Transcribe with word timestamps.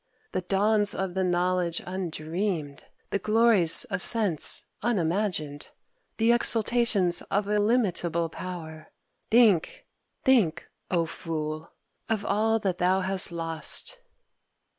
the 0.31 0.41
dawns 0.41 0.95
of 0.95 1.13
the 1.13 1.23
knowledge 1.23 1.79
undreamed, 1.85 2.85
the 3.11 3.19
glories 3.19 3.83
of 3.91 4.01
sense 4.01 4.65
unimagined, 4.81 5.67
the 6.17 6.31
exultations 6.33 7.21
of 7.29 7.47
illimitable 7.47 8.27
power!... 8.27 8.87
think, 9.29 9.85
think, 10.23 10.67
O 10.89 11.05
fool, 11.05 11.71
of 12.09 12.25
all 12.25 12.57
that 12.57 12.79
thou 12.79 13.01
hast 13.01 13.31
lost!" 13.31 13.99